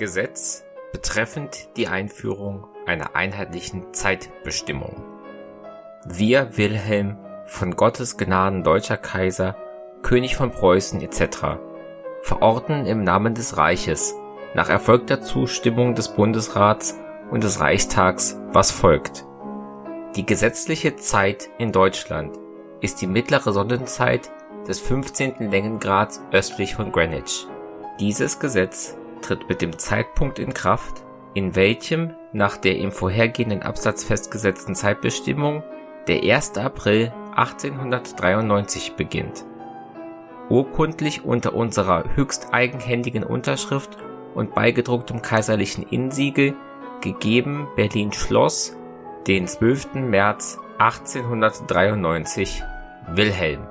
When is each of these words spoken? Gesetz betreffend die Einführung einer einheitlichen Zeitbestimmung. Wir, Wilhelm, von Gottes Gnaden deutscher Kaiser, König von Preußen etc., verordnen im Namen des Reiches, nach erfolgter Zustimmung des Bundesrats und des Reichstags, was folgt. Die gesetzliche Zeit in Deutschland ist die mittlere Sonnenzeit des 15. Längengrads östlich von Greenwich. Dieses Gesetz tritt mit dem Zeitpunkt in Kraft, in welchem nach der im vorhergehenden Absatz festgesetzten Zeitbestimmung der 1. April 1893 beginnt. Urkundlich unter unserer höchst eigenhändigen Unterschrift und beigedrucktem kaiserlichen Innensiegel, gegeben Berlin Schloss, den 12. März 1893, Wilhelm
Gesetz 0.00 0.64
betreffend 0.92 1.76
die 1.76 1.86
Einführung 1.86 2.66
einer 2.86 3.14
einheitlichen 3.14 3.92
Zeitbestimmung. 3.92 5.04
Wir, 6.06 6.56
Wilhelm, 6.56 7.18
von 7.44 7.76
Gottes 7.76 8.16
Gnaden 8.16 8.64
deutscher 8.64 8.96
Kaiser, 8.96 9.56
König 10.00 10.36
von 10.36 10.52
Preußen 10.52 11.02
etc., 11.02 11.58
verordnen 12.22 12.86
im 12.86 13.04
Namen 13.04 13.34
des 13.34 13.58
Reiches, 13.58 14.14
nach 14.54 14.70
erfolgter 14.70 15.20
Zustimmung 15.20 15.94
des 15.94 16.08
Bundesrats 16.08 16.98
und 17.30 17.44
des 17.44 17.60
Reichstags, 17.60 18.38
was 18.52 18.70
folgt. 18.70 19.26
Die 20.16 20.24
gesetzliche 20.24 20.96
Zeit 20.96 21.50
in 21.58 21.72
Deutschland 21.72 22.38
ist 22.80 23.02
die 23.02 23.06
mittlere 23.06 23.52
Sonnenzeit 23.52 24.30
des 24.66 24.80
15. 24.80 25.50
Längengrads 25.50 26.22
östlich 26.32 26.74
von 26.74 26.90
Greenwich. 26.90 27.46
Dieses 28.00 28.38
Gesetz 28.38 28.96
tritt 29.20 29.48
mit 29.48 29.62
dem 29.62 29.78
Zeitpunkt 29.78 30.38
in 30.38 30.54
Kraft, 30.54 31.04
in 31.34 31.54
welchem 31.54 32.14
nach 32.32 32.56
der 32.56 32.78
im 32.78 32.92
vorhergehenden 32.92 33.62
Absatz 33.62 34.04
festgesetzten 34.04 34.74
Zeitbestimmung 34.74 35.62
der 36.06 36.22
1. 36.22 36.58
April 36.58 37.12
1893 37.34 38.94
beginnt. 38.94 39.44
Urkundlich 40.48 41.24
unter 41.24 41.54
unserer 41.54 42.04
höchst 42.16 42.52
eigenhändigen 42.52 43.22
Unterschrift 43.22 43.96
und 44.34 44.54
beigedrucktem 44.54 45.22
kaiserlichen 45.22 45.84
Innensiegel, 45.88 46.54
gegeben 47.00 47.68
Berlin 47.76 48.12
Schloss, 48.12 48.76
den 49.26 49.46
12. 49.46 49.94
März 49.94 50.58
1893, 50.78 52.62
Wilhelm 53.12 53.66